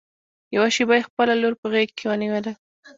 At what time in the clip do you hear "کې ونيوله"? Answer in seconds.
1.97-2.51